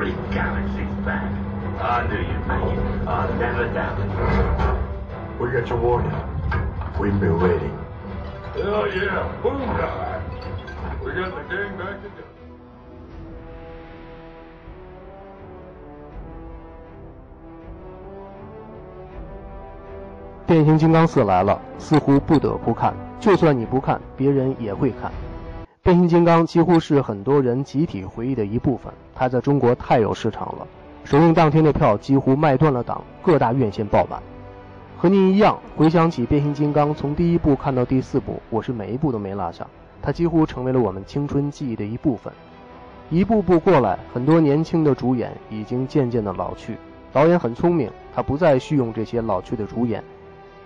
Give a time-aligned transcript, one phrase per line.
[0.00, 1.30] Three galaxies back.
[1.78, 3.06] I knew you'd make it.
[3.06, 4.08] I never doubted.
[5.38, 6.10] We got your warning.
[6.98, 7.76] We've been waiting.
[8.54, 10.24] Hell yeah, boom time.
[11.04, 12.24] We got the gang back together.
[20.46, 22.94] 变形金刚四来了，似乎不得不看。
[23.20, 25.12] 就算你不看，别人也会看。
[25.82, 28.92] 变形金刚几乎是很多人集体回忆的一部分。
[29.14, 30.66] 它在中国太有市场了，
[31.04, 34.20] 首映当天的票几乎卖断了档，各大院线爆满。
[34.98, 39.66] 和您一样，回想起变形金刚，从第一部看到第四部，我是每一部都没落下。
[40.02, 42.30] 它几乎成为了我们青春记忆的一部分。
[43.08, 46.76] 一步步过来，很多年轻的主演已经渐渐的老去。
[47.10, 50.04] 导演很聪明，他不再续用这些老去的主演。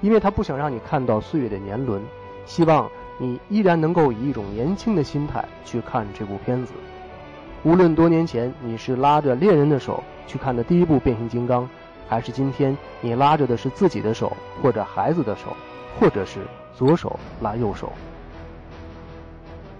[0.00, 2.02] 因为他不想让你看到岁月的年轮，
[2.44, 6.72] 希望你依然能够以一种年轻的心态去看这部片子。
[7.62, 11.68] 无论多年前你是拉着恋人的手去看的第一部变形金刚，
[12.08, 15.56] 还是今天你拉着的是自己的手或者孩子的手，
[15.98, 16.40] 或者是
[16.74, 17.92] 左手拉右手。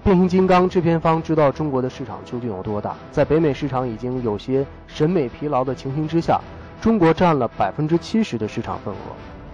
[0.03, 6.41] 变形金刚制片方知道中国的市场究竟有多大，在北美市场已经有些审美疲劳的情形之下，
[6.81, 8.99] 中国占了百分之七十的市场份额。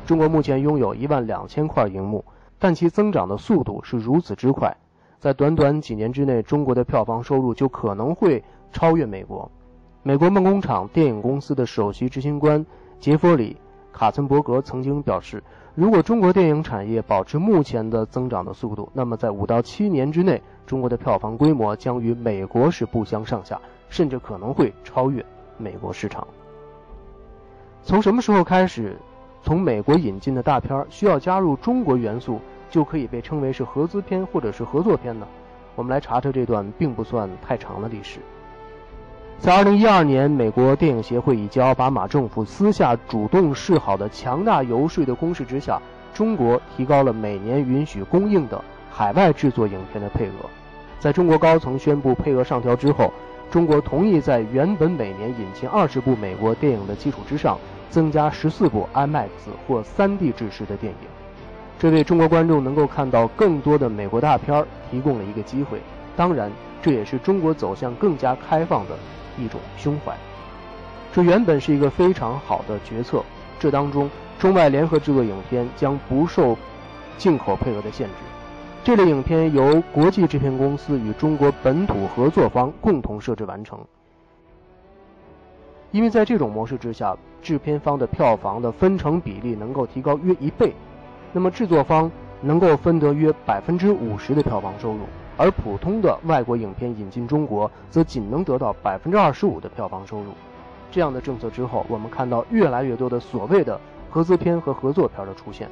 [0.05, 2.25] 中国目前拥有一万两千块银幕，
[2.61, 4.77] 但其增长的速度是如此之快，
[5.19, 9.51] 在短短几年之内，中国的票房收入就可能会超越美国。
[10.03, 12.65] 美国梦工厂电影公司的首席执行官
[12.99, 13.57] 杰弗里·
[13.99, 15.43] 卡森伯格曾经表示，
[15.75, 25.25] 如果中国电影产业保持目前的增长的速度，那么在五到七年之内，中国的票房规模将与美国是不相上下，甚至可能会超越
[25.57, 26.27] 美国市场。
[27.83, 28.99] 从什么时候开始？
[29.43, 35.27] 从美国引进的大片需要加入中国元素，就可以被称为是合资片或者是合作片呢？
[35.75, 38.21] 我们来查查这段并不算太长的历史。
[39.39, 45.81] 在2012年，美国电影协会以及奥巴马政府私下主动示好的强大游说的攻势之下，
[46.13, 50.51] 中国提高了每年允许公映的海外制作影片的配额。
[50.99, 53.11] 在中国高层宣布配额上调之后，
[53.51, 57.57] 中国同意在原本每年引进二十部美国电影的基础之上。
[57.91, 59.29] 增加十四部 IMAX
[59.67, 61.09] 或 3D 制式的电影，
[61.79, 65.81] 这为中国观众能够看到更多的美国大片提供了一个机会。
[66.17, 66.51] 当然，
[66.81, 68.95] 这也是中国走向更加开放的
[69.39, 70.15] 一种胸怀。
[71.13, 73.23] 这原本是一个非常好的决策。
[73.59, 74.09] 这当中，
[74.39, 76.57] 中外联合制作影片将不受
[77.19, 78.15] 进口配额的限制。
[78.83, 83.79] 这类影片由国际制片公司与中国本土合作方共同设置完成。
[85.93, 90.73] 因为在这种模式之下，制片方的票房的分成比例能够提高约一倍，
[91.33, 95.01] 那么制作方能够分得约百分之五十的票房收入，
[95.37, 100.27] 而普通的外国影片引进中国则仅能得到百分之二十五的票房收入。
[100.93, 105.69] 这样的政策之后，我们看到越来越多的所谓的合资片和合作片的出现。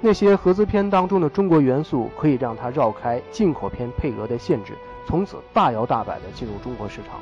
[0.00, 4.72] 那些合资片当中的中国元素可以让它绕开进口片配额的限制，
[5.06, 7.20] 从此大摇大摆地进入中国市场。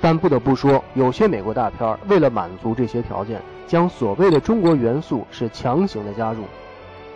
[0.00, 6.44] 但不得不说，有些美国大片为了满足这些条件，将所谓的中国元素是强行的加入，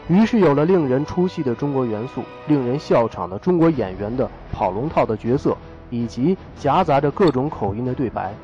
[0.08, 5.56] 于是有了令人出戏的中国元素，令人笑场的中国演员的跑龙套的角色，
[5.88, 8.34] 以及夹杂着各种口音的对白，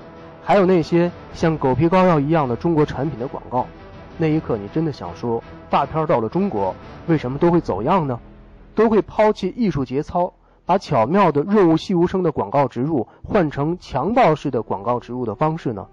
[0.43, 3.67] 还有那些像狗皮膏药一样的中国产品的广告。
[4.17, 6.75] 那一刻，你真的想说，大片到了中国，
[7.07, 8.19] 为什么都会走样呢？
[8.75, 10.33] 都会抛弃艺术节操？
[10.71, 15.85] 把巧妙的润物细无声的广告植入换成强暴式的广告植入的方式呢？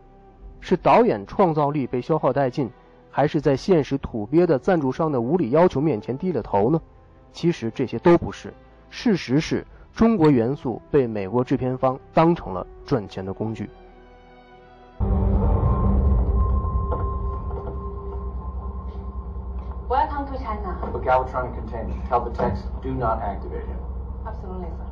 [0.59, 2.69] 是导演创造力被消耗殆尽，
[3.09, 6.79] 还是在现实土鳖的赞助商的无理要求面前低了头呢？
[7.31, 8.53] 其实这些都不是，
[8.91, 13.67] 事实是中国元素被美国制片方当成了赚钱的工具。
[19.90, 20.78] Welcome to China.
[20.93, 23.66] The Galvatron containment, tell the text, do not activate
[24.47, 24.47] him.
[24.47, 24.86] Absolutely, sir.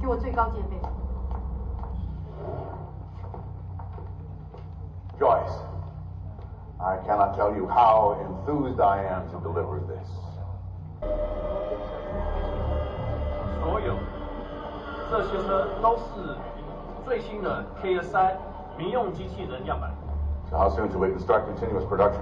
[0.00, 0.76] 给我最高戒备。
[5.18, 5.62] Joyce,
[6.78, 10.06] I cannot tell you how enthused I am to deliver this.
[13.60, 13.96] 所有
[15.10, 16.36] 这些车都是
[17.04, 18.34] 最新的 KS3
[18.76, 19.90] 民用机器人样板。
[20.50, 22.20] So how soon till we can start continuous production?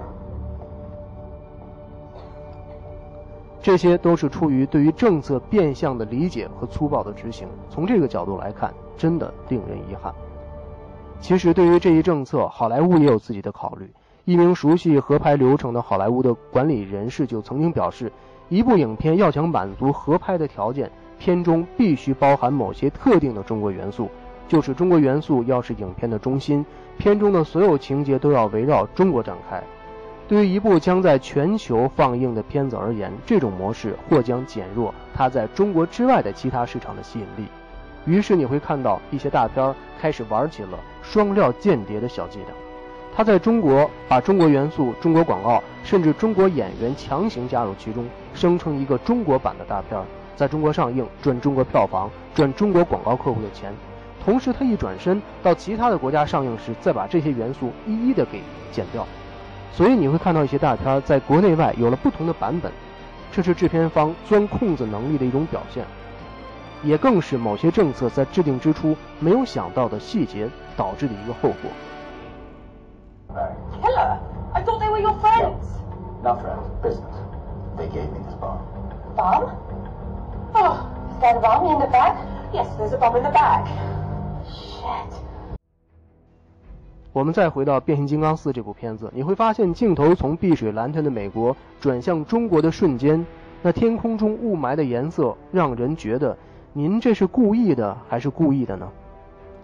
[3.62, 7.46] 这些都是出于对于政策变相的理解和粗暴的执行。
[7.68, 10.12] 从这个角度来看，真的令人遗憾。
[11.20, 13.90] 其实，对于这一政策，好莱坞也有自己的考虑。
[14.24, 18.10] 一名熟悉合拍流程的好莱坞的管理人士就曾经表示，
[18.48, 24.08] 一部影片要想满足合拍的条件，片中必须包含某些特定的中国元素，
[24.48, 26.64] 就是中国元素要是影片的中心，
[26.96, 29.62] 片中的所有情节都要围绕中国展开。
[30.30, 37.48] 对于一部将在全球放映的片子而言，这种模式或将减弱它在中国之外的其他市场的吸引力。
[38.06, 42.46] 于是你会看到一些大片开始玩起了双料间谍的小伎俩。
[43.12, 50.00] 他在中国把中国元素、中国广告，甚至中国演员强行加入其中，生成一个中国版的大片，
[50.36, 53.74] 在中国上映赚中国票房、赚中国广告客户的钱。
[54.24, 58.40] 同时，他一转身到其他的国家上映时，再把这些元素一一的给
[58.70, 59.04] 剪掉。
[59.72, 62.70] 所以你会看到一些大片在国内外有了不同的版本，
[63.32, 65.84] 这是制片方钻空子能力的一种表现，
[66.82, 71.70] 也更是某些政策在制定之初没有想到的细节导致的一个后果。
[73.80, 74.18] Killer?
[74.52, 75.64] I thought they were your friends.
[76.22, 77.14] Not friends, business.
[77.78, 78.58] They gave me this bomb.
[79.16, 79.54] Bomb?
[80.52, 82.16] Oh, is that a bomb in the bag?
[82.52, 83.66] Yes, there's a bomb in the bag.
[84.44, 85.29] Shit.
[87.12, 93.26] 我们再回到《变形金刚四》这部片子，你会发现镜头从碧水蓝天的美国转向中国的瞬间，
[93.62, 96.36] 那天空中雾霾的颜色让人觉得，
[96.72, 98.88] 您这是故意的还是故意的呢？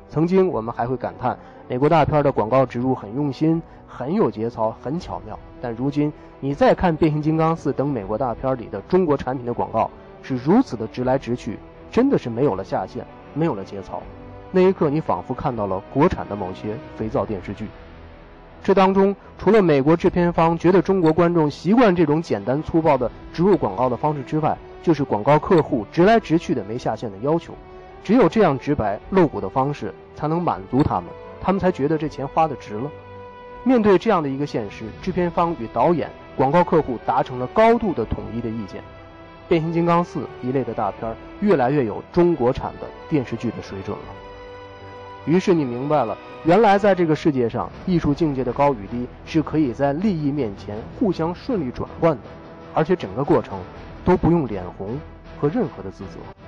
[0.09, 1.39] 曾经我们还会感叹
[1.69, 9.89] 美国大片的广告植入很用心、很有节操、很巧妙，但如今你再看《变形金刚四》等美国大片里的中国产品的广告，
[10.21, 11.61] 是如此的直来直去，
[11.93, 14.03] 真的是没有了下限，没有了节操。
[14.53, 17.67] 那一刻，你仿佛看到了国产的某些肥皂电视剧。
[18.65, 27.55] 这当中，除了美国制片方觉得中国观众习惯这种简单粗暴的植入广告的方式之外，就是广告客户直来直去的没下限的要求。
[28.03, 31.05] 只有这样直白露骨的方式，才能满足他们，
[31.41, 32.91] 他们才觉得这钱花的值了。
[33.63, 38.81] 面对这样的一个现实，制片方与导演、广告客户达成了高度的统一的意见。
[39.49, 44.05] 变形金刚四一类的大片越来越有中国产的电视剧的水准了。
[45.26, 52.23] 于是你明白了，原来在这个世界上，艺术境界的高与低是可以在利益面前互相顺利转换的，
[52.73, 53.58] 而且整个过程
[54.05, 54.96] 都不用脸红
[55.40, 56.46] 和任何的自责。